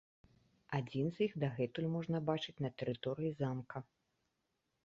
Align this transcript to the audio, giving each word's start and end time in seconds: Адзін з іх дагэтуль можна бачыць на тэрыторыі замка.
Адзін 0.77 1.11
з 1.17 1.23
іх 1.25 1.35
дагэтуль 1.43 1.87
можна 1.97 2.23
бачыць 2.31 2.57
на 2.67 2.73
тэрыторыі 2.81 3.31
замка. 3.43 3.77